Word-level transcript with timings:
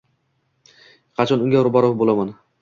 Qachon 1.19 1.45
unga 1.49 1.63
ro`baro` 1.69 1.93
bo`laman 2.01 2.35